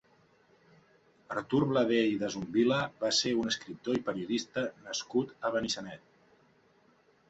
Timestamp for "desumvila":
2.25-2.81